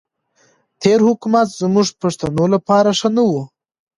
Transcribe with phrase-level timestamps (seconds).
[0.81, 3.41] تېر حکومت زموږ پښتنو لپاره ښه نه وو.